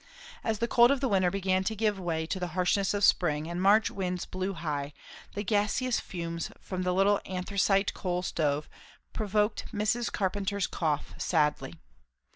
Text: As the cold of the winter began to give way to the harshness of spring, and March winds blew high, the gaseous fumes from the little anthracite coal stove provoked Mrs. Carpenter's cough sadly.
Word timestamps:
As 0.43 0.57
the 0.57 0.67
cold 0.67 0.89
of 0.89 0.99
the 0.99 1.07
winter 1.07 1.29
began 1.29 1.63
to 1.65 1.75
give 1.75 1.99
way 1.99 2.25
to 2.25 2.39
the 2.39 2.47
harshness 2.57 2.95
of 2.95 3.03
spring, 3.03 3.47
and 3.47 3.61
March 3.61 3.91
winds 3.91 4.25
blew 4.25 4.53
high, 4.53 4.93
the 5.35 5.43
gaseous 5.43 5.99
fumes 5.99 6.49
from 6.59 6.81
the 6.81 6.91
little 6.91 7.21
anthracite 7.27 7.93
coal 7.93 8.23
stove 8.23 8.67
provoked 9.13 9.71
Mrs. 9.71 10.11
Carpenter's 10.11 10.65
cough 10.65 11.13
sadly. 11.19 11.75